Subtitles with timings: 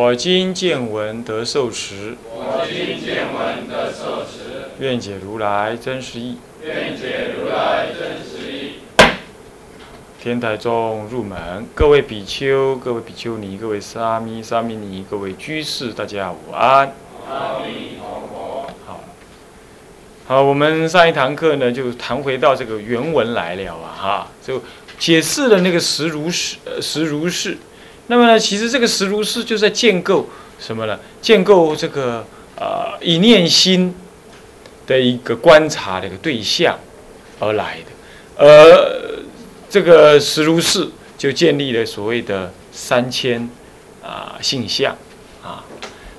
[0.00, 6.38] 我今见闻得受持，我今见闻得受持，愿解如来真实义。
[6.62, 8.74] 愿解如来真实义。
[10.22, 16.94] 天台中入门，各位比丘、各位比丘尼、各位沙弥、沙弥尼、各位居士，大家午安。
[17.28, 18.70] 阿弥陀佛。
[18.86, 19.00] 好，
[20.28, 24.62] 好，我们上一堂课呢，就谈回到这个原文来了啊，哈，就
[24.96, 27.58] 解释了那个实如是，呃，实如是。
[28.08, 30.28] 那么呢，其实这个实如是就在建构
[30.58, 30.98] 什么呢？
[31.22, 33.94] 建构这个呃一念心
[34.86, 36.78] 的一个观察的一个对象
[37.38, 39.24] 而来的，而
[39.70, 43.48] 这个实如是就建立了所谓的三千
[44.02, 44.96] 啊性相
[45.42, 45.62] 啊。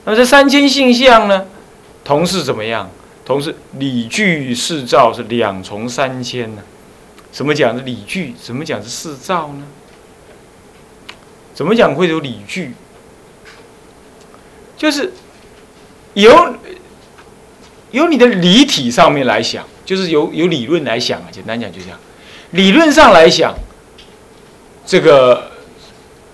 [0.06, 1.46] 那么这三千性相呢，
[2.04, 2.90] 同是怎么样？
[3.26, 6.62] 同是理具四照是两重三千呢？
[7.32, 8.34] 怎么讲是理具？
[8.42, 9.64] 怎么讲是四照呢？
[11.60, 12.74] 怎么讲会有理据？
[14.78, 15.12] 就是
[16.14, 16.56] 由
[17.92, 21.28] 由你的理体上面来想，就是由由理论来想啊。
[21.30, 22.00] 简单讲就这样，
[22.52, 23.54] 理论上来想，
[24.86, 25.52] 这个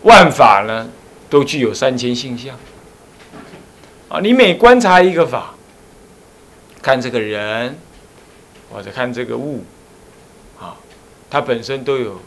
[0.04, 0.92] 万法呢
[1.28, 2.56] 都具有三千性相
[4.08, 4.20] 啊。
[4.20, 5.56] 你每观察一个法，
[6.84, 7.80] 看这个人
[8.72, 9.66] 或者看这个物
[10.60, 10.78] 啊，
[11.32, 12.22] 它本身都有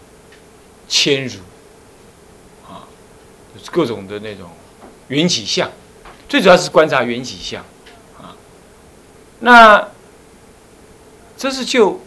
[0.88, 1.38] 千如。
[3.70, 4.48] 各种的那种
[5.08, 5.70] 缘起相，
[6.28, 7.64] 最主要是观察缘起相
[8.16, 8.36] 啊。
[9.40, 9.88] 那
[11.36, 12.00] 这是就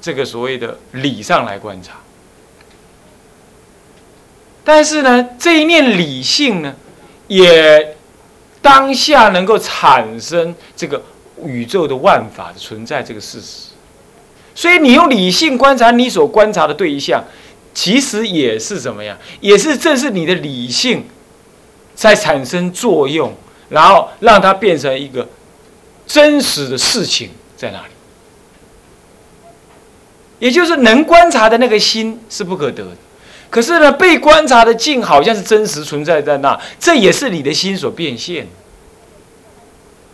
[0.00, 1.94] 这个所谓的理上来观察，
[4.64, 6.74] 但是呢，这一念理性呢，
[7.28, 7.96] 也
[8.60, 11.02] 当下能够产生这个
[11.44, 13.68] 宇宙的万法的存在这个事实。
[14.54, 17.22] 所以你用理性观察你所观察的对象。
[17.74, 19.16] 其实也是怎么样？
[19.40, 21.06] 也是正是你的理性
[21.94, 23.34] 在产生作用，
[23.68, 25.28] 然后让它变成一个
[26.06, 27.90] 真实的事情在哪里？
[30.38, 32.86] 也就是能观察的那个心是不可得，
[33.50, 38.46] 可是呢，被观察的境好像是真实存在在那，这也是你的心所变现。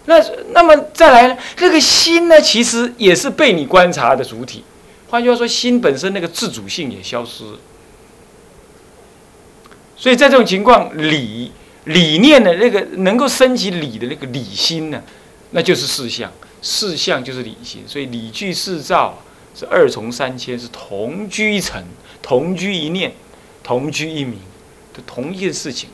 [0.06, 0.22] 那
[0.52, 1.36] 那么再来呢？
[1.56, 4.64] 这个心呢，其实也是被你观察的主体。
[5.14, 7.44] 换句话说，心本身那个自主性也消失，
[9.96, 11.52] 所以在这种情况，理
[11.84, 15.00] 理念的那个能够升起理的那个理心呢，
[15.52, 19.22] 那就是事相，事相就是理心，所以理具四照
[19.54, 21.84] 是二重三千，是同居一层，
[22.20, 23.14] 同居一念，
[23.62, 24.40] 同居一名
[24.92, 25.90] 的同一件事情，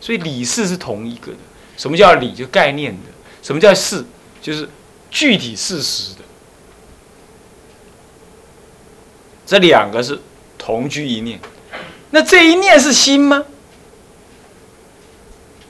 [0.00, 1.38] 所以理事是同一个的。
[1.76, 2.32] 什么叫理？
[2.32, 3.12] 就概念的。
[3.42, 4.06] 什么叫事？
[4.40, 4.66] 就是
[5.10, 6.20] 具体事实的。
[9.46, 10.20] 这两个是
[10.58, 11.38] 同居一念，
[12.10, 13.44] 那这一念是心吗？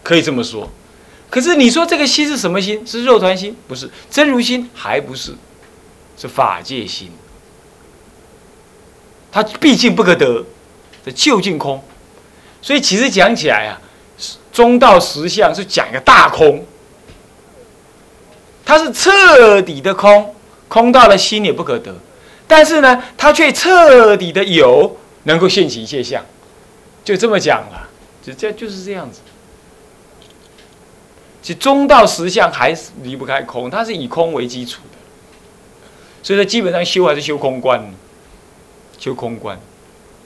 [0.03, 0.71] 可以这么说。
[1.29, 2.87] 可是你说这个心是什么心？
[2.87, 3.55] 是肉团心？
[3.69, 5.35] 不是，真如心还不是，
[6.17, 7.11] 是法界心。
[9.31, 10.43] 它毕竟不可得，
[11.05, 11.85] 这究竟空。
[12.63, 13.79] 所以其实讲起来啊，
[14.51, 16.65] 中道实相是讲一个大空，
[18.65, 20.35] 它是彻底的空，
[20.69, 21.95] 空到了心也不可得。
[22.49, 26.25] 但是呢，它却彻底的有，能够现起一切相，
[27.05, 27.89] 就这么讲了，
[28.23, 29.21] 就这就是这样子。
[31.43, 34.99] 其中道实相还是离不开空，它是以空为基础的，
[36.23, 37.93] 所以说基本上修还是修空观，
[38.99, 39.59] 修空观，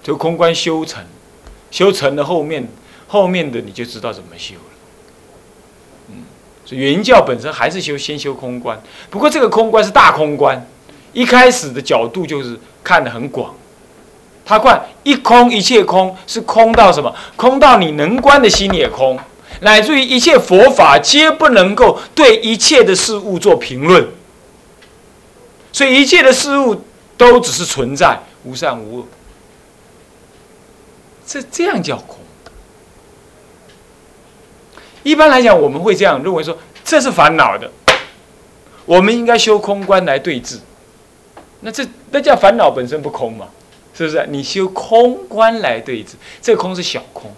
[0.04, 1.02] 修空观修成，
[1.70, 2.68] 修成了后面
[3.06, 4.60] 后面的你就知道怎么修了。
[6.08, 6.24] 嗯，
[6.66, 10.66] 所以原教本身还是修先修空观，不过这个空观是大空观。
[11.12, 13.54] 一开始的角度就是看得很广，
[14.44, 17.14] 他观一空一切空是空到什么？
[17.36, 19.18] 空到你能观的心也空，
[19.60, 24.08] 乃至于一切佛法皆不能够对一切的事物做评论，
[25.72, 26.84] 所以一切的事物
[27.16, 29.06] 都只是存在，无善无恶。
[31.26, 32.18] 这这样叫空。
[35.02, 37.70] 一般来讲，我们会这样认为说，这是烦恼的，
[38.84, 40.60] 我们应该修空观来对治。
[41.60, 43.48] 那这那叫烦恼本身不空嘛？
[43.92, 44.26] 是不是？
[44.28, 47.30] 你修空观来对治，这个空是小空，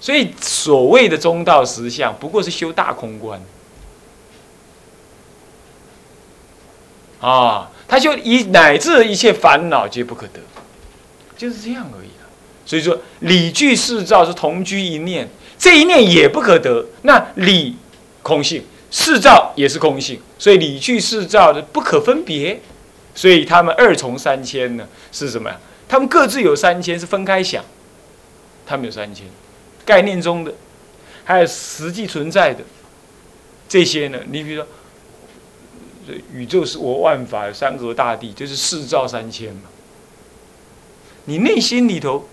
[0.00, 3.40] 所以所谓的中道实相，不过是修大空观。
[7.20, 10.40] 啊，他就一乃至一切烦恼皆不可得，
[11.36, 12.26] 就是这样而已了。
[12.64, 16.84] 所以说，理具四照是同居一念，这一念也不可得。
[17.02, 17.76] 那理
[18.22, 18.64] 空性，
[18.98, 22.58] 四照也是空性，所以理具四照的不可分别。
[23.14, 25.60] 所以他们二重三千呢，是什么呀？
[25.86, 27.62] 他们各自有三千，是分开想。
[28.64, 29.26] 他们有三千，
[29.84, 30.54] 概念中的，
[31.24, 32.64] 还有实际存在的
[33.68, 34.18] 这些呢？
[34.30, 34.66] 你比如说。
[36.32, 39.62] 宇宙是我万法，山河大地就是四照三千嘛。
[41.24, 42.28] 你内心里头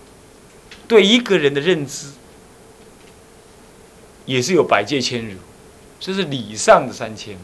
[0.86, 2.12] 对一个人的认知，
[4.26, 5.36] 也是有百界千如，
[6.04, 7.40] 这是理上的三千嘛。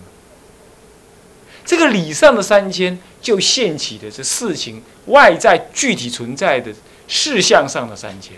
[1.65, 6.71] 这个理上的三千，就现起的这事情外在具体存在的
[7.09, 8.35] 事项上的三千，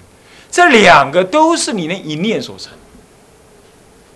[0.48, 2.72] 这两个都是你那一念所成，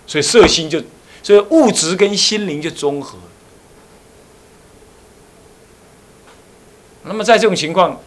[0.07, 0.81] 所以色心就，
[1.25, 3.19] 所以物质跟心灵就综合。
[7.03, 8.01] 那么在这种情况，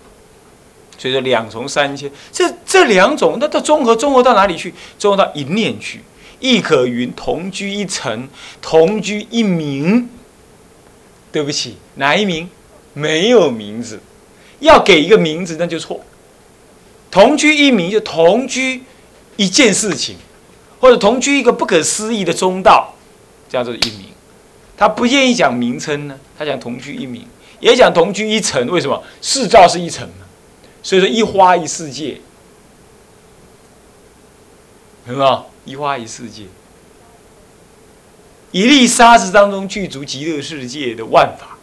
[0.98, 4.74] 所以说两重三千，这这两种，那它综合综合到哪里去？
[4.98, 6.02] 综合到一念去，
[6.40, 8.28] 亦可云同居一城，
[8.62, 10.10] 同居一名。
[11.32, 12.50] 对不起，哪一名？
[12.94, 14.00] 没有名字，
[14.60, 16.02] 要给一个名字那就错。
[17.12, 18.84] 同居一名就同居
[19.36, 20.18] 一件事情，
[20.80, 22.94] 或者同居一个不可思议的中道，
[23.48, 24.06] 叫做一名。
[24.76, 27.26] 他不愿意讲名称呢，他讲同居一名。
[27.60, 29.04] 也讲同居一城，为什么？
[29.22, 30.26] 四照是一城嘛，
[30.82, 32.22] 所以说一花一世界，
[35.06, 36.46] 很好，一花一世界，
[38.52, 41.60] 一粒沙子当中具足极乐世界的万法，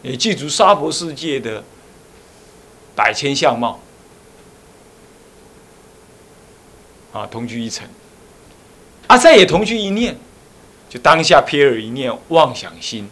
[0.00, 1.62] 也具足娑婆世界的
[2.96, 3.78] 百千相貌，
[7.12, 7.86] 啊，同居一尘，
[9.06, 10.16] 啊，再也同居一念，
[10.88, 13.10] 就当下瞥尔一念妄想心。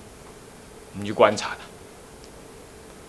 [0.98, 1.64] 你去观察它，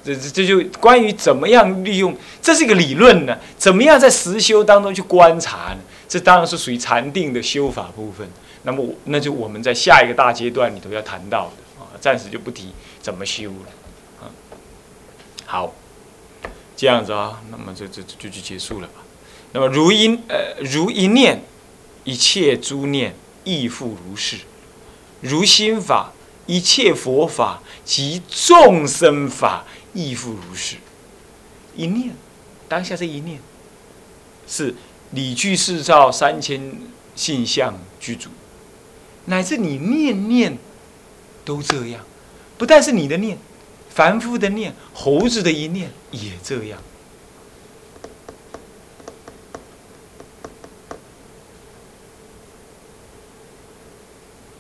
[0.04, 3.38] 这这这就关于怎么样利用，这是一个理论呢？
[3.58, 5.78] 怎么样在实修当中去观察呢？
[6.08, 8.30] 这当然是属于禅定的修法部分。
[8.64, 12.72] 那么，那就我们在下一个大阶段里头要谈到的啊，暂时就不提
[13.02, 14.32] 怎么修了啊。
[15.46, 15.74] 好，
[16.76, 19.04] 这样子啊，那么这这就就结束了吧。
[19.54, 21.44] 那么如一呃如一念，
[22.04, 24.38] 一切诸念亦复如是，
[25.22, 26.14] 如心法。
[26.50, 30.78] 一切佛法及众生法亦复如是。
[31.76, 32.16] 一念，
[32.70, 33.42] 当下这一念，
[34.48, 34.74] 是
[35.12, 36.76] 理具四照三千
[37.16, 38.30] 性相具足，
[39.26, 40.58] 乃至你念念
[41.46, 42.04] 都这样。
[42.58, 43.38] 不但是你的念，
[43.90, 46.80] 凡夫的念，猴子的一念也这样。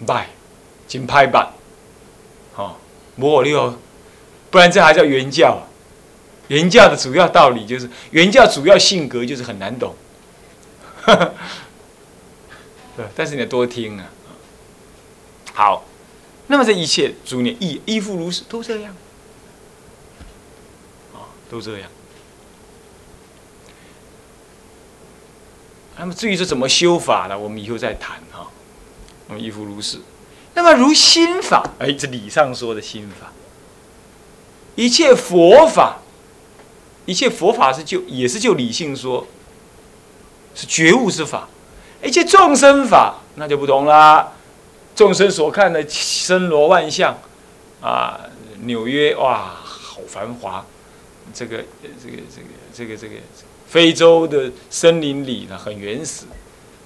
[0.05, 0.29] 拜，
[0.87, 1.51] 金拍板。
[2.55, 2.75] 哦，
[3.15, 3.77] 摩诃六，
[4.49, 5.67] 不然这还叫原教。
[6.47, 9.93] 原教的主要道理就是，原教主要性格就是很难懂。
[12.97, 14.09] 对，但是你要多听啊。
[15.53, 15.85] 好，
[16.47, 18.95] 那么这一切诸念亦亦复如是，都这样。
[21.13, 21.89] 啊，都这样。
[25.97, 27.37] 那么至于是怎么修法呢？
[27.37, 28.47] 我们以后再谈哈。
[29.27, 29.99] 那么亦复如是。
[30.53, 33.31] 那么如心法，哎，这理上说的心法，
[34.75, 35.99] 一切佛法，
[37.05, 39.27] 一切佛法是就也是就理性说，
[40.57, 41.47] 是觉悟之法，
[42.03, 44.33] 一切众生法那就不同啦。
[44.95, 47.15] 众生所看的森罗万象，
[47.79, 48.19] 啊，
[48.61, 50.65] 纽约哇，好繁华，
[51.31, 51.57] 这个
[52.03, 53.15] 这个这个这个这个
[53.67, 56.25] 非洲的森林里呢，很原始，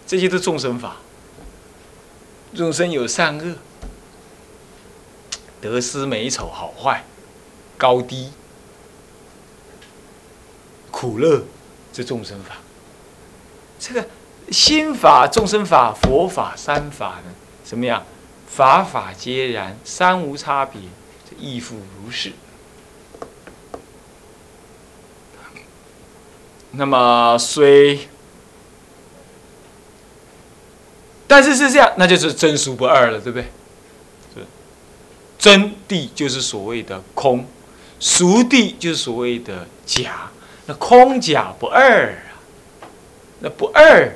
[0.06, 0.98] 这些都众生法。
[2.54, 3.56] 众生有善恶、
[5.62, 7.06] 得失、美丑、好坏、
[7.78, 8.30] 高低、
[10.92, 11.46] 苦乐，
[11.94, 12.58] 这众生法。
[13.82, 14.08] 这个
[14.52, 17.34] 心法、众生法、佛法三法呢？
[17.64, 18.06] 怎么样？
[18.48, 20.80] 法法皆然，三无差别，
[21.28, 22.32] 这亦复如是。
[26.74, 28.08] 那么虽。
[31.28, 33.48] 但是是这样，那就是真俗不二了，对不对？
[34.36, 34.46] 是
[35.40, 37.48] 真谛就是所谓的空，
[38.00, 40.30] 俗谛就是所谓的假。
[40.68, 42.16] 那空假不二，
[43.42, 44.16] 那不二，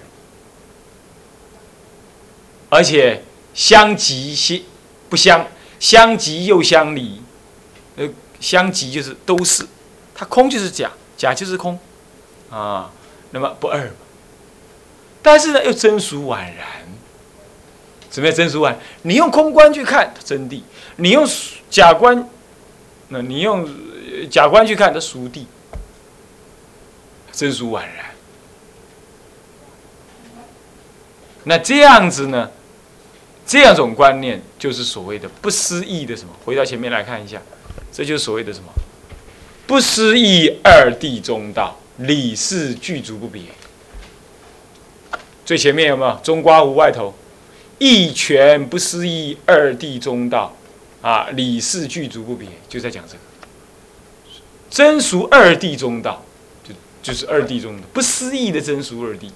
[2.70, 4.60] 而且相即相
[5.10, 5.48] 不相，
[5.80, 7.22] 相即又相离。
[7.98, 8.08] 呃，
[8.40, 9.66] 相即就是都是，
[10.14, 11.80] 它空就是假，假就是空
[12.50, 12.92] 啊。
[13.32, 13.92] 那么不二，
[15.22, 16.86] 但是呢又真俗宛然。
[18.12, 18.76] 什么叫真俗宛？
[19.02, 20.62] 你用空观去看真谛，
[20.96, 21.28] 你用
[21.70, 22.30] 假观，
[23.10, 23.68] 那你用
[24.30, 25.46] 假观去看它俗谛，
[27.34, 28.15] 真俗宛然。
[31.46, 32.52] 那这样子呢？
[33.48, 36.34] 这样种观念就是所谓的不思议的什么？
[36.44, 37.40] 回到前面来看一下，
[37.92, 38.66] 这就是所谓的什么？
[39.68, 43.44] 不思议二谛中道，理事具足不别。
[45.46, 47.14] 最前面有没有中瓜无外头？
[47.78, 50.56] 一拳不思议二谛中道，
[51.04, 53.20] 啊，理事具足不别，就在讲这个
[54.72, 56.24] 真俗二谛中道，
[56.68, 56.74] 就
[57.04, 59.30] 就是二谛中的不思议的真俗二谛。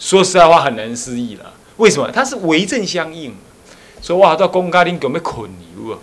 [0.00, 1.52] 说实在话很难失忆了。
[1.76, 2.10] 为什么？
[2.10, 3.36] 他是为政相应，
[4.02, 5.98] 所以哇，到公家厅有没捆牛啊？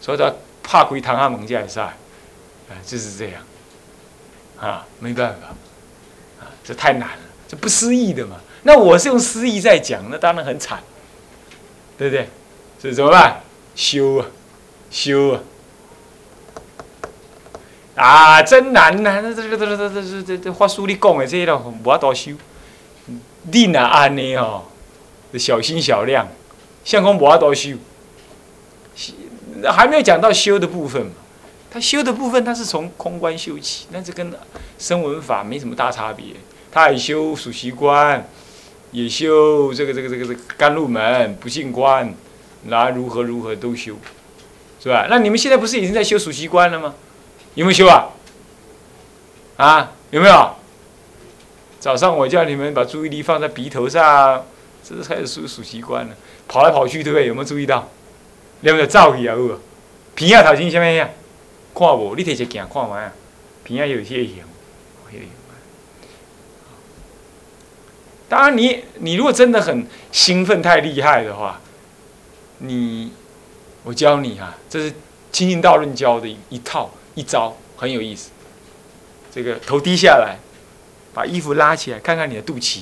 [0.00, 0.32] 所以他
[0.62, 1.94] 怕归唐汉蒙家也是，啊，
[2.84, 3.42] 就是这样，
[4.58, 8.36] 啊，没办法，啊，这太难了，这不思议的嘛。
[8.64, 10.80] 那我是用思议在讲，那当然很惨，
[11.96, 12.28] 对不对？
[12.78, 13.40] 所以怎么办？
[13.74, 14.26] 修啊，
[14.90, 15.40] 修啊。
[17.94, 19.34] 啊，真难呐、这！
[19.34, 22.32] 这这这这这这这这这这这讲的，这些都无法多修。
[23.42, 24.64] 你若安尼哦，
[25.38, 26.28] 小心小量，
[26.84, 27.76] 相公不要多修。
[29.64, 31.12] 还没有讲到修的部分嘛？
[31.70, 34.32] 他修的部分，他是从空观修起，那这跟
[34.78, 36.26] 声闻法没什么大差别。
[36.70, 38.28] 他也修属习观，
[38.92, 42.14] 也修这个这个这个这个甘露门、不净观，
[42.68, 43.96] 然后如何如何都修，
[44.82, 45.06] 是吧？
[45.10, 46.94] 那你们现在不是已经在修属习观了吗？
[47.54, 48.08] 有没有修啊？
[49.56, 50.54] 啊，有没有？
[51.80, 54.44] 早上我叫你们把注意力放在鼻头上，
[54.82, 56.14] 这是开始数数习惯了。
[56.48, 57.26] 跑来跑去，对不对？
[57.26, 57.88] 有没有注意到？
[58.60, 59.36] 你有没有照去啊？
[59.36, 59.60] 有。
[60.14, 61.08] 鼻啊头前什么样？
[61.72, 62.16] 看无？
[62.16, 63.12] 你摕只镜看卖啊？
[63.62, 64.48] 鼻啊有些样，
[65.12, 65.20] 有
[68.28, 71.60] 当然，你你如果真的很兴奋、太厉害的话，
[72.58, 73.12] 你
[73.84, 74.92] 我教你哈，这是
[75.30, 78.30] 清净道论教的一套一招，很有意思。
[79.32, 80.38] 这个头低下来。
[81.14, 82.80] 把衣服拉起来，看看你的肚脐，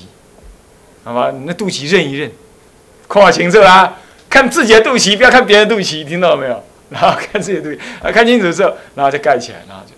[1.03, 1.31] 好吧？
[1.31, 2.31] 你那肚脐认一认，
[3.07, 3.97] 看清楚啊！
[4.29, 6.63] 看自己的肚脐，不要看别人肚脐，听到没有？
[6.91, 9.93] 然后看自己的肚脐，啊，看清楚之后，然后再盖起来，然后就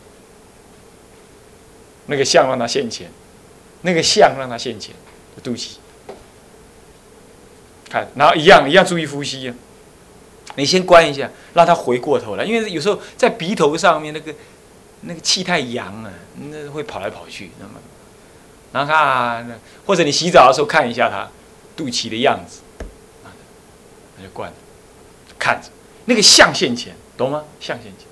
[2.05, 3.11] 那个相让它现前，
[3.81, 4.93] 那个相让它现前，
[5.43, 5.71] 肚脐，
[7.89, 9.53] 看，然后一样一样注意呼吸呀。
[10.55, 14.33] 你先关一下，让它回过头来，因为有时候在鼻头上面那个
[15.01, 16.11] 那个气太阳啊，
[16.51, 17.73] 那会跑来跑去，那么。
[18.71, 21.29] 然后看，或者你洗澡的时候看一下他
[21.75, 22.61] 肚脐的样子，
[24.17, 24.55] 那就惯了，
[25.37, 25.69] 看着
[26.05, 27.43] 那个象限前，懂吗？
[27.59, 28.07] 象限前。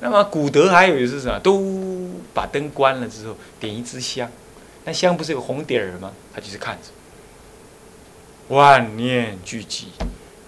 [0.00, 1.40] 那么古德还有是什么？
[1.40, 4.30] 都把灯关了之后，点一支香，
[4.84, 6.12] 那香不是有红点儿吗？
[6.32, 9.86] 他就是看着，万念俱寂，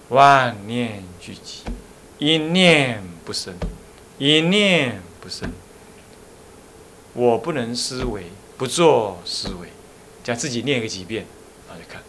[0.07, 1.63] 万念俱寂，
[2.17, 3.53] 一念不生，
[4.17, 5.51] 一念不生。
[7.13, 8.23] 我不能思维，
[8.57, 9.67] 不做思维，
[10.23, 11.25] 讲自己念个几遍，
[11.67, 12.01] 然后就看，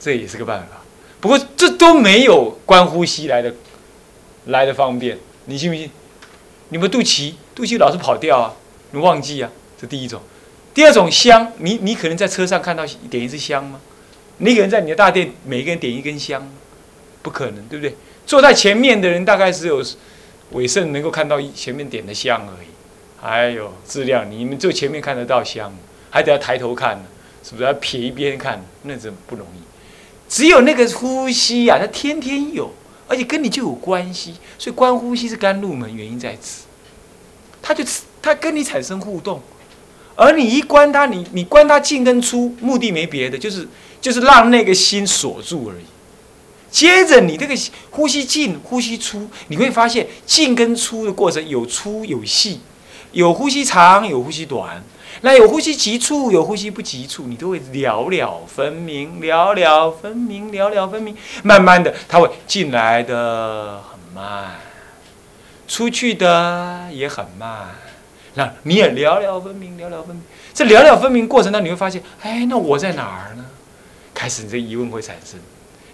[0.00, 0.80] 这也是个办法。
[1.20, 3.54] 不过这都没有观呼吸来的
[4.46, 5.90] 来的方便，你信不信？
[6.70, 8.54] 你们肚脐肚脐老是跑掉啊，
[8.92, 9.50] 你忘记啊？
[9.78, 10.22] 这第一种。
[10.72, 13.78] 第二种香，你你可能在车上看到点一支香吗？
[14.38, 16.50] 你可能在你的大殿每个人点一根香，
[17.20, 17.94] 不可能，对不对？
[18.26, 19.84] 坐在前面的人大概只有。
[20.52, 22.68] 尾圣能够看到前面点的香而已，
[23.20, 25.72] 还有质量，你们就前面看得到香，
[26.10, 27.04] 还得要抬头看呢，
[27.42, 28.64] 是不是要撇一边看？
[28.82, 29.60] 那真不容易？
[30.28, 32.70] 只有那个呼吸呀，它天天有，
[33.06, 36.64] 而且跟你就有关系，所以观呼吸是甘露门，原因在此，
[37.60, 37.84] 它就
[38.22, 39.42] 它跟你产生互动，
[40.16, 43.68] 而你一观它，你你观它进跟出，目的没别的，就是
[44.00, 45.84] 就是让那个心锁住而已。
[46.72, 47.54] 接着你这个
[47.90, 52.60] 呼吸进，呼吸出，你会发现进跟出的过程有粗有细，
[53.12, 54.82] 有呼吸长，有呼吸短，
[55.20, 61.14] 那有呼吸急促，有呼吸不急促，你都会了了分明，了了分明，了了分明。
[61.42, 64.58] 慢慢的，它会进来的很慢，
[65.68, 67.68] 出去的也很慢，
[68.34, 70.24] 那你也了了分明，了了分明。
[70.54, 73.44] 这了了分明过程当中，你会发现，哎，那我在哪儿呢？
[74.14, 75.38] 开始你这疑问会产生。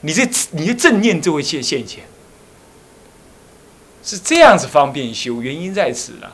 [0.00, 2.04] 你这你的正念就会现现前，
[4.02, 6.32] 是这样子方便修，原因在此了，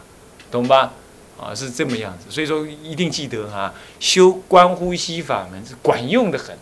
[0.51, 0.93] 懂吧？
[1.41, 6.57] 啊，是这么样子，所以说一定记得哈，修观呼吸法门是管用的很，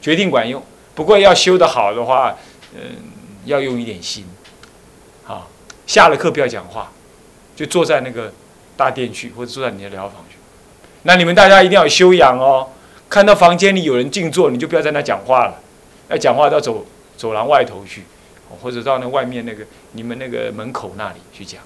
[0.00, 0.62] 决定管用。
[0.94, 2.36] 不过要修的好的话，
[2.74, 2.80] 嗯，
[3.44, 4.24] 要用一点心，
[5.24, 5.50] 好，
[5.86, 6.90] 下了课不要讲话，
[7.54, 8.32] 就坐在那个
[8.76, 10.36] 大殿去，或者坐在你的疗房去。
[11.02, 12.68] 那你们大家一定要修养哦。
[13.08, 15.60] 看到房间里有人静坐，你就不要在那讲话了。
[16.08, 16.86] 要讲话到走
[17.16, 18.04] 走廊外头去，
[18.62, 21.60] 或者到那外面那个你们那个门口那里去讲，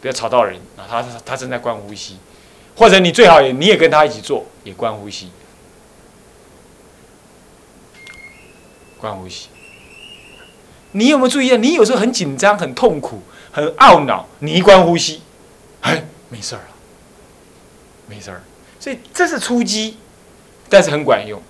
[0.00, 0.86] 不要吵到人啊。
[0.88, 2.16] 他他正在观呼吸，
[2.76, 5.30] 或者你最好也你也跟他一起做，也观呼吸，
[8.98, 9.48] 观呼吸。
[10.92, 11.56] 你有没有注意啊？
[11.56, 15.22] 你有时候很紧张、很痛苦、很懊恼，你一观呼吸，
[15.80, 16.74] 哎，没事儿了，
[18.06, 18.42] 没事儿。
[18.78, 19.96] 所以这是初机，
[20.68, 21.40] 但是很管用，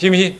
[0.00, 0.38] 信不信？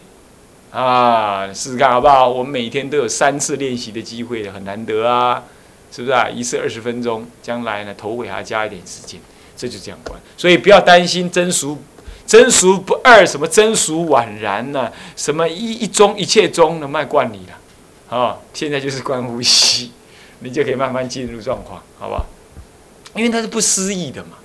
[0.70, 2.26] 啊，试试看好不好？
[2.26, 5.44] 我们每天都有三次练习的机会，很难得啊，
[5.92, 6.30] 是不是啊？
[6.30, 9.20] 一次二十分钟，将来呢头尾还要加一点时间，
[9.54, 10.18] 这就这样观。
[10.34, 11.76] 所以不要担心真俗。
[12.26, 14.90] 真俗不二，什么真俗宛然呢？
[15.14, 18.16] 什么一一中一切中能卖惯你了？
[18.16, 19.92] 啊，现在就是观呼吸，
[20.38, 22.24] 你就可以慢慢进入状况，好不好？
[23.14, 24.38] 因为它是不思议的嘛，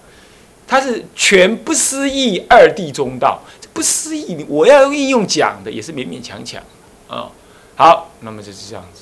[0.67, 3.39] 它是全不思议二地中道，
[3.75, 6.63] 不思议，我要用应用讲的也是勉勉强强
[7.09, 7.29] 啊。
[7.75, 9.01] 好，那么就是这样子，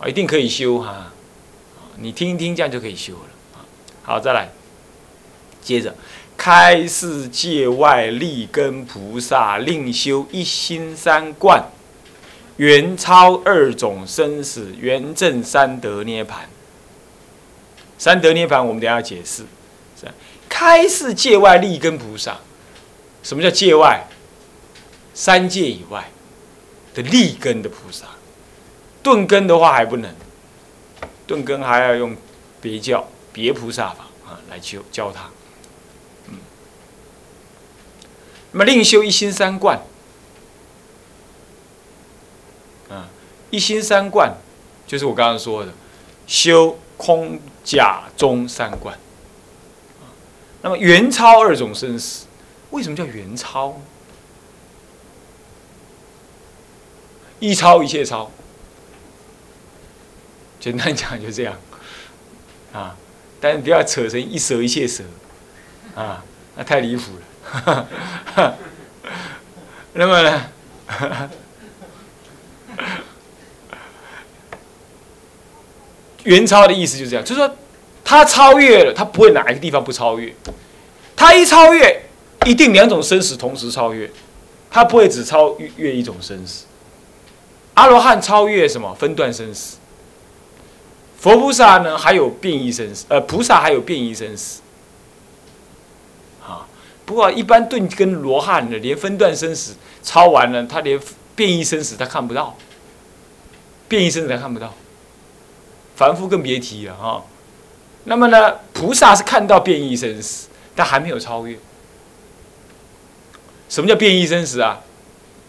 [0.00, 1.12] 啊，一定可以修哈，
[1.98, 3.60] 你听一听，这样就可以修了。
[4.02, 4.48] 好，再来，
[5.62, 5.94] 接着。
[6.38, 11.62] 开示界外立根菩萨，另修一心三观，
[12.58, 16.48] 圆超二种生死，圆正三德涅盘。
[17.98, 19.42] 三德涅盘，我们等下解释。
[20.00, 20.06] 是
[20.48, 22.38] 开示界外立根菩萨，
[23.22, 24.06] 什么叫界外？
[25.14, 26.08] 三界以外
[26.94, 28.06] 的立根的菩萨，
[29.02, 30.14] 顿根的话还不能，
[31.26, 32.16] 顿根还要用
[32.60, 35.28] 别教别菩萨法啊来教教他。
[36.28, 36.38] 嗯
[38.52, 39.80] 那么另修一心三观，
[42.88, 43.10] 啊，
[43.50, 44.32] 一心三观
[44.86, 45.72] 就是我刚刚说的
[46.28, 48.96] 修空假中三观。
[50.62, 52.26] 那么元超二种生死，
[52.70, 53.80] 为什么叫元超？
[57.40, 58.30] 一超一切超，
[60.58, 61.54] 简单讲就这样，
[62.72, 62.96] 啊，
[63.40, 65.04] 但是不要扯成一蛇一切舍，
[65.94, 66.24] 啊，
[66.56, 67.22] 那太离谱了。
[69.94, 70.50] 那么呢？
[76.24, 77.56] 元超的意思就是这样，就是说，
[78.04, 80.34] 他超越了，他不会哪一个地方不超越。
[81.14, 82.07] 他一超越，
[82.46, 84.10] 一定两种生死同时超越，
[84.70, 86.64] 他不会只超越一种生死。
[87.74, 88.94] 阿罗汉超越什么？
[88.94, 89.76] 分段生死。
[91.18, 91.98] 佛菩萨呢？
[91.98, 93.04] 还有变异生死。
[93.08, 94.60] 呃，菩萨还有变异生死。
[96.42, 96.66] 啊
[97.04, 100.98] 不过，一般顿跟罗汉的，连分段生死超完了，他连
[101.34, 102.56] 变异生死他看不到，
[103.88, 104.74] 变异生死他看不到，
[105.96, 107.24] 凡夫更别提了哈。
[108.04, 111.58] 那么呢，菩萨是看到变异生死，但还没有超越。
[113.68, 114.80] 什么叫变异生死啊？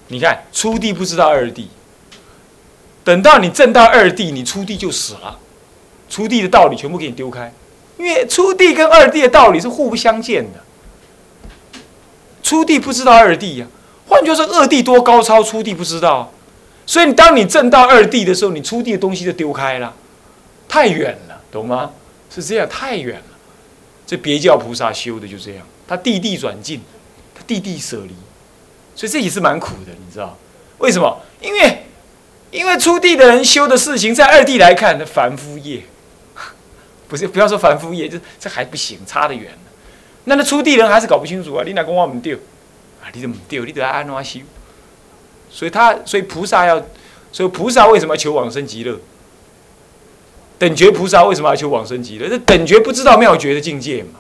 [0.10, 1.70] 你看，初地不知道二地，
[3.04, 5.38] 等到你证到二地，你初地就死了，
[6.10, 7.54] 初地的道理全部给你丢开，
[7.98, 10.60] 因为初地跟二地的道理是互不相见的。
[12.42, 13.68] 初地不知道二地呀，
[14.08, 16.32] 换句话说，二地多高超，初地不知道。
[16.88, 19.94] 所以，当你证到二地的时候，你初地的东西就丢开了，
[20.68, 21.92] 太远了，懂吗？
[22.34, 23.38] 是这样，太远了。
[24.08, 26.82] 这别教菩萨修的就这样，他地地转进，
[27.48, 28.14] 地地舍离，
[28.96, 30.38] 所以这也是蛮苦的，你知道？
[30.80, 31.22] 为什么？
[31.42, 31.84] 因为，
[32.52, 35.84] 因为初地的人修的事情，在二地来看，凡夫业，
[37.08, 39.52] 不是不要说凡夫业，这这还不行，差得远。
[40.26, 41.64] 那那出地人还是搞不清楚啊！
[41.66, 42.38] 你哪讲我们丢，
[43.02, 43.66] 啊，你怎么丢？
[43.66, 44.42] 你得安怎修？
[45.50, 46.80] 所以他，所以菩萨要，
[47.32, 49.00] 所以菩萨为什么要求往生极乐？
[50.60, 52.30] 等觉菩萨为什么要求往生极乐？
[52.30, 54.20] 这等觉不知道妙觉的境界嘛？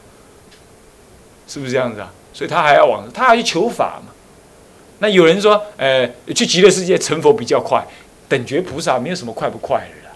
[1.47, 2.11] 是不是这样子啊？
[2.33, 4.13] 所以他还要往，他要去求法嘛？
[4.99, 7.85] 那有人说，呃，去极乐世界成佛比较快，
[8.27, 10.15] 等觉菩萨没有什么快不快的啦，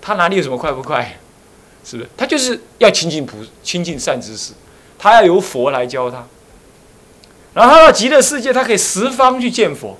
[0.00, 1.18] 他哪里有什么快不快？
[1.84, 2.08] 是不是？
[2.16, 4.52] 他就是要亲近菩亲近善知识，
[4.98, 6.26] 他要由佛来教他。
[7.54, 9.98] 然后他到极乐世界，他可以十方去见佛。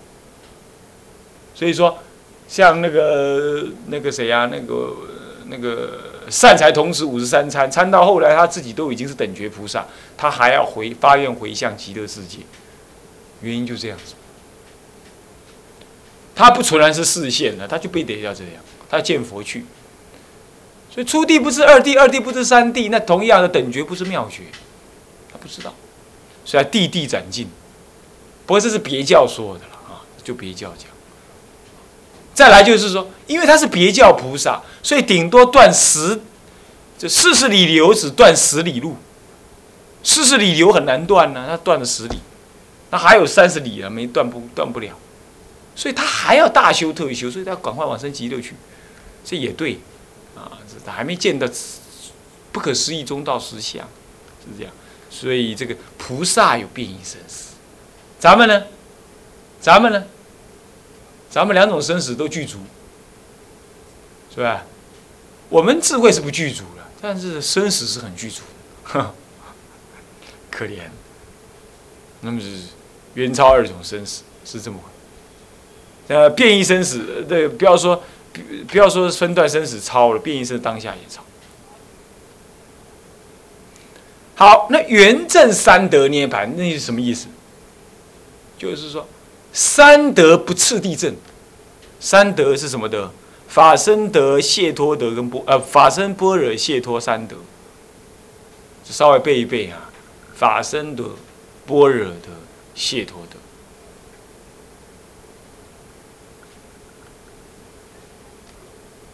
[1.55, 1.99] 所以说，
[2.47, 4.95] 像那个那个谁呀，那个
[5.51, 12.39] 那个善财童子五十三参，参到后来他自己都已经是等觉菩萨，他还要回发愿回向极乐世界，
[13.41, 14.15] 原因就这样子。
[16.35, 19.65] 他不纯然是视线的，他就必得要这样，他要见佛去。
[20.91, 24.45] 所以初地不知二地，二地不知三地，那同样的等觉不是妙觉，
[25.33, 25.75] 他不知道，
[26.45, 27.49] 所以地地斩尽。
[28.47, 30.89] 不过这是别教说的了啊，就别教讲。
[32.39, 36.21] 再来就是说，因为他是别教菩萨，所以顶多断十
[36.97, 38.97] 这四十里流只断十里路，
[40.05, 42.21] 四十里流很难断呢、他断了十里，
[42.91, 44.97] 那还有三十里啊，没断不断不了，
[45.75, 48.55] 所以他还要大修特修，所以他赶快往生极乐去，
[49.25, 49.81] 这也对，
[50.37, 51.45] 啊，这还没见到
[52.53, 53.83] 不可思议中道实相，
[54.41, 54.73] 是这样，
[55.11, 57.55] 所以这个菩萨有变异生死，
[58.21, 58.63] 咱们呢，
[59.61, 60.05] 咱们呢，
[61.31, 62.59] 咱们两种生死都具足，
[64.35, 64.65] 是吧？
[65.49, 68.43] 我们智慧是不具足的，但是生死是很具足
[68.93, 69.15] 的，
[70.51, 70.81] 可怜。
[72.21, 72.47] 那么是
[73.15, 76.15] 元超二种生死，是这么回。
[76.15, 81.23] 呃，变异生死，对，不要说，不不要说分段生死超了，变异生当下也超。
[84.35, 87.27] 好，那圆正三德涅盘，那是什么意思？
[88.57, 89.07] 就是说，
[89.59, 91.17] 三德不次第正，
[91.99, 93.13] 三德是什么德？
[93.49, 97.35] 法身德、解脱德跟波呃法身般若解脱三德，
[98.85, 99.91] 稍微背一背啊。
[100.37, 101.11] 法身德、
[101.67, 102.29] 般若德、
[102.73, 103.21] 解脱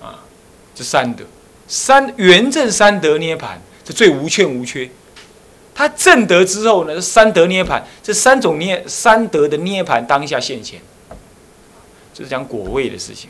[0.00, 0.06] 德。
[0.06, 0.20] 啊，
[0.74, 1.24] 这三德，
[1.66, 4.90] 三圆正三德涅盘，这最无欠无缺。
[5.74, 10.80] 他正德之后呢，三德涅盘，这三种涅三德的涅盘当下现前，
[12.14, 13.28] 这是讲果位的事情。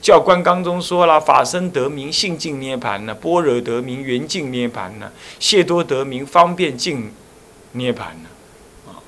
[0.00, 7.12] 教官刚中说了，法身得名性净涅盘呢，般若得名圆净涅盘呢，谢多得名方便净
[7.72, 8.28] 涅盘呢。
[8.86, 9.00] 啊，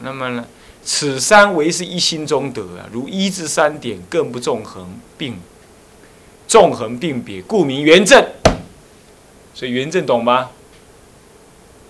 [0.00, 0.44] 那么呢，
[0.82, 5.38] 此三为是一心中得啊，如一至三点更不纵横并
[6.48, 8.24] 纵横并别，故名圆正。
[9.54, 10.50] 所以圆正懂吗？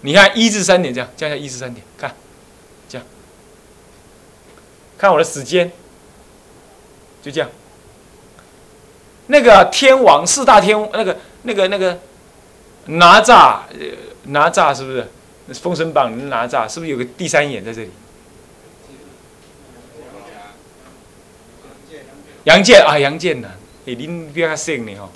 [0.06, 2.14] 你看一至三点这样，加下一至三点，看，
[2.88, 3.04] 这样，
[4.96, 5.72] 看我的时间，
[7.20, 7.50] 就这样。
[9.26, 11.98] 那个天王四大天，那个那个那个
[12.84, 13.62] 哪吒，
[14.26, 15.08] 哪吒是不是？
[15.54, 17.90] 封神榜哪吒是不是有个第三眼在这里？
[22.44, 23.48] 杨戬啊，杨戬呐，
[23.86, 25.10] 哎，您不要信你哦，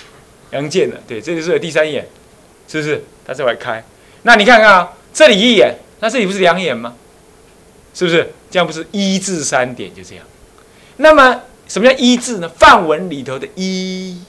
[0.51, 2.09] 杨戬呐，对，这就是有第三眼，
[2.67, 3.05] 是不是？
[3.25, 3.85] 他在外开。
[4.23, 6.95] 那你看看啊，这里一眼，那这里不是两眼吗？
[7.95, 8.33] 是不是？
[8.51, 10.27] 这样不是一至三点就这样？
[10.97, 12.49] 那么什么叫一字呢？
[12.49, 14.21] 范文里头的“一”，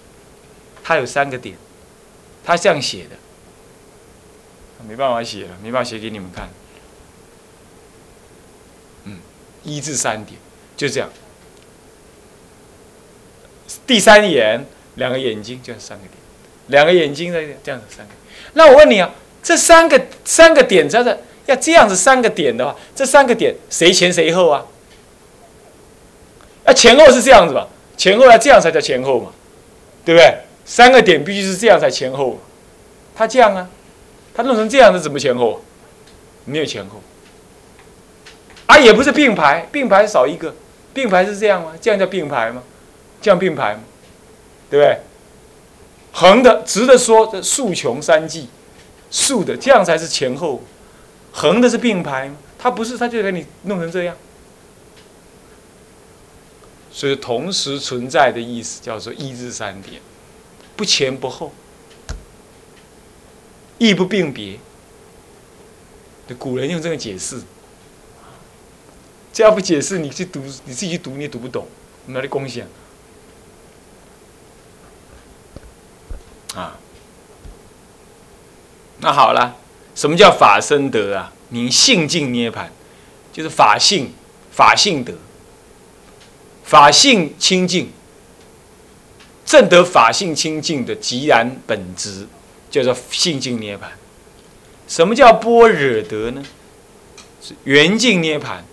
[0.83, 1.57] 它有三个点，
[2.43, 3.15] 它这样写的，
[4.87, 6.49] 没办法写了，没办法写给你们看。
[9.05, 9.19] 嗯，
[9.63, 10.39] 一至三点
[10.77, 11.09] 就这样。
[13.87, 16.13] 第三眼，两个眼睛就是三个点，
[16.67, 18.13] 两个眼睛在这样子三个。
[18.53, 24.65] 那我问你啊，这三个三个点，真的要这样子三个点的话，这三个点谁前谁后啊？
[26.63, 27.67] 啊，前后是这样子吧？
[27.97, 29.31] 前后要这样才叫前后嘛，
[30.05, 30.37] 对不对？
[30.63, 32.39] 三个点必须是这样才前后。
[33.15, 33.67] 他这样啊，
[34.33, 35.61] 他弄成这样子怎么前后？
[36.45, 37.01] 没有前后。
[38.67, 40.55] 啊，也不是并排，并排少一个，
[40.93, 41.73] 并排是这样吗？
[41.81, 42.63] 这样叫并排吗？
[43.21, 43.81] 这样并排吗？
[44.69, 44.97] 对不对？
[46.13, 48.49] 横的、直的说，这竖穷三季，
[49.11, 50.63] 竖的这样才是前后，
[51.31, 52.37] 横的是并排吗？
[52.57, 54.15] 它不是，它就给你弄成这样。
[56.91, 60.01] 所以同时存在的意思叫做一至三点，
[60.75, 61.53] 不前不后，
[63.77, 64.57] 亦不并别。
[66.39, 67.41] 古人用这个解释，
[69.33, 71.67] 这样不解释，你去读，你自己去读，你也读不懂，
[72.05, 72.67] 哪里贡献？
[76.55, 76.79] 啊，
[79.01, 79.57] 那好了，
[79.95, 81.33] 什么叫法身德啊？
[81.49, 82.71] 你性净涅盘，
[83.33, 84.13] 就是法性，
[84.51, 85.13] 法性德。
[86.63, 87.91] 法性清净，
[89.45, 92.27] 正得法性清净的极然本质，
[92.69, 93.91] 叫做性净涅盘。
[94.87, 96.41] 什么叫般若德呢？
[97.41, 98.63] 是圆净涅盘，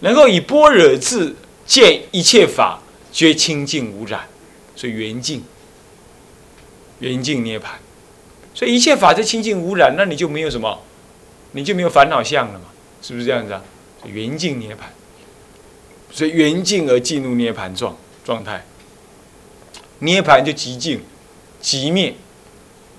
[0.00, 1.36] 能够以般若智
[1.66, 2.80] 见一切法
[3.12, 4.26] 皆清净无染，
[4.74, 5.44] 所以圆净。
[6.98, 7.78] 圆净涅盘，
[8.56, 10.82] 所以一切法皆清净无染，那你就没有什么，
[11.52, 12.64] 你就没有烦恼相了嘛？
[13.02, 13.62] 是不是这样子啊？
[14.06, 14.90] 圆净涅盘。
[16.10, 18.64] 所以圆净而进入涅盘状状态，
[19.98, 21.04] 涅盘就极静、
[21.60, 22.14] 极灭，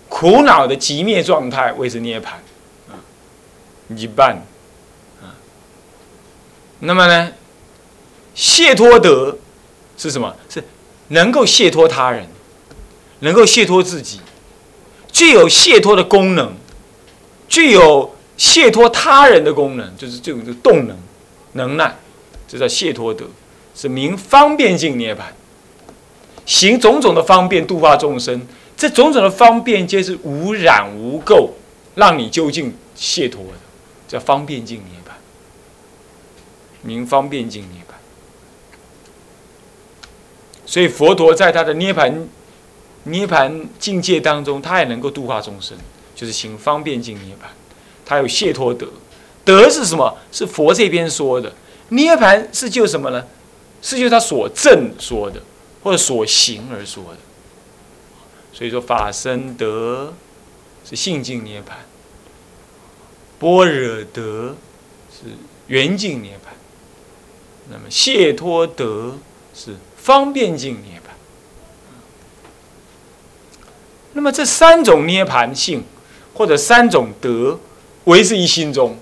[0.07, 2.35] 苦恼的极灭状态谓之涅盘，
[2.87, 2.93] 啊，
[3.89, 4.35] 一半，
[5.19, 5.33] 啊，
[6.81, 7.31] 那么呢，
[8.35, 9.35] 谢托德
[9.97, 10.35] 是什么？
[10.47, 10.63] 是
[11.07, 12.27] 能够解脱他人，
[13.21, 14.19] 能够解脱自己，
[15.17, 16.53] 具有解脱的功能，
[17.49, 20.95] 具有解脱他人的功能，就是这种的动能、
[21.53, 21.95] 能耐。
[22.47, 23.25] 这叫解脱德，
[23.73, 25.33] 是名方便境涅盘，
[26.45, 28.45] 行种种的方便度化众生，
[28.77, 31.49] 这种种的方便皆是无染无垢，
[31.95, 33.57] 让你究竟解脱的，
[34.07, 35.13] 叫方便境涅槃，
[36.87, 37.95] 名方便境涅槃。
[40.67, 42.27] 所以佛陀在他的涅槃
[43.07, 45.77] 涅槃境界当中，他也能够度化众生，
[46.15, 47.47] 就是行方便境涅槃。
[48.05, 48.87] 他有谢托德，
[49.43, 50.17] 德是什么？
[50.31, 51.53] 是佛这边说的。
[51.89, 53.25] 涅槃是就什么呢？
[53.81, 55.41] 是就他所证说的，
[55.83, 57.17] 或者所行而说的。
[58.51, 60.13] 所以说法身德
[60.83, 61.73] 是性境涅槃，
[63.39, 64.55] 般若德
[65.11, 65.25] 是
[65.67, 66.49] 圆境涅槃，
[67.69, 69.17] 那么谢托德
[69.53, 71.11] 是方便境涅槃。
[74.17, 75.83] 那么这三种涅槃性，
[76.33, 77.59] 或者三种德，
[78.05, 78.97] 唯是一心中。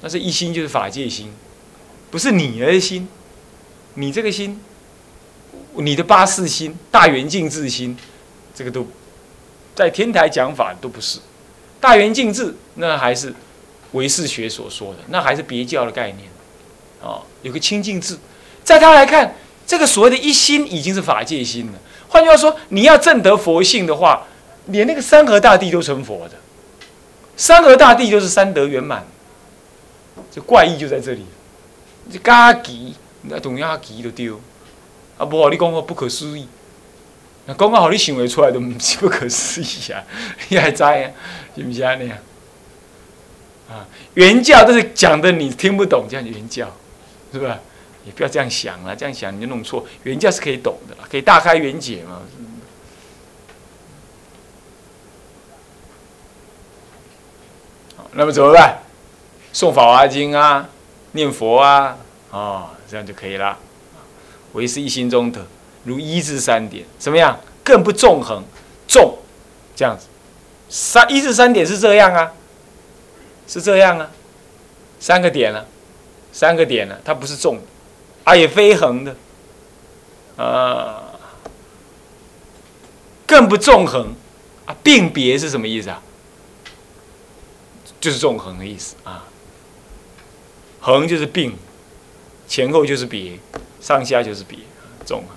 [0.00, 1.30] 那是一心就是法界心，
[2.10, 3.06] 不是你的心，
[3.92, 4.58] 你这个心。
[5.74, 7.94] 你的八四心、大圆净智心，
[8.54, 8.84] 这个都
[9.74, 11.18] 在天台讲法都不是。
[11.78, 13.32] 大圆净智那还是
[13.92, 16.26] 唯识学所说的，那还是别教的概念。
[17.02, 18.16] 哦，有个清净智，
[18.64, 21.78] 在他来看，这个所谓的一心已经是法界心了。
[22.08, 24.26] 换句话说，你要证得佛性的话，
[24.66, 26.34] 连那个山河大地都成佛的，
[27.36, 29.06] 山河大地就是三德圆满。
[30.30, 31.24] 这怪异就在这里，
[32.12, 34.40] 这嘎吉那同样吉都丢。
[35.16, 36.46] 啊，不好，你讲个不可思议，
[37.46, 40.02] 那讲个好，你行为出来都不是不可思议啊，
[40.48, 41.10] 你还在啊？
[41.56, 41.94] 是不是啊？
[41.98, 42.18] 那样
[43.68, 43.86] 啊？
[44.14, 46.66] 原教都是讲的你听不懂，这样原教
[47.32, 47.58] 是吧？
[48.08, 49.84] 你不要这样想了，这样想你就弄错。
[50.04, 52.22] 原教是可以懂的，可以大开原解嘛。
[58.12, 58.78] 那么怎么办？
[59.52, 60.66] 诵《法华经》啊，
[61.12, 61.98] 念佛啊，
[62.30, 63.58] 哦，这样就可以了。
[64.54, 65.46] 唯是一心中得，
[65.84, 67.38] 如一至三点，怎么样？
[67.62, 68.42] 更不纵横，
[68.88, 69.18] 纵，
[69.76, 70.06] 这样子，
[70.70, 72.32] 三一至三点是这样啊，
[73.46, 74.10] 是这样啊，
[74.98, 75.66] 三个点了，
[76.32, 77.58] 三个点了，它不是纵，
[78.34, 79.16] 也非横的，
[80.36, 81.12] 啊，
[83.26, 84.14] 更不纵横，
[84.66, 86.02] 啊并别是什么意思啊？
[88.00, 89.24] 就是纵横的意思啊，
[90.80, 91.54] 横就是并，
[92.46, 93.38] 前后就是别。
[93.80, 94.58] 上下就是别，
[95.06, 95.36] 纵横，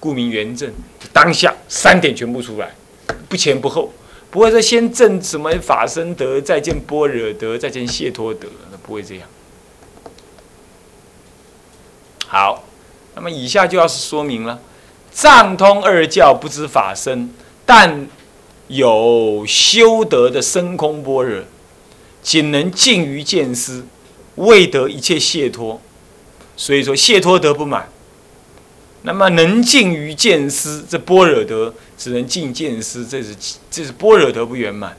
[0.00, 0.68] 故名圆正。
[1.12, 2.74] 当下三点全部出来，
[3.28, 3.92] 不前不后，
[4.32, 8.48] 不会说先正什么法身德，再见般若德，再见解脱德，
[8.82, 9.28] 不会这样。
[12.32, 12.64] 好，
[13.14, 14.58] 那么以下就要是说明了，
[15.12, 17.28] 藏通二教不知法身，
[17.66, 18.08] 但
[18.68, 21.42] 有修德的深空般若，
[22.22, 23.84] 仅能尽于见思，
[24.36, 25.78] 未得一切解脱。
[26.56, 27.90] 所以说，解脱得不满，
[29.02, 33.36] 那么能尽于见思，这般若得只能尽见思，这是
[33.70, 34.96] 这是般若得不圆满。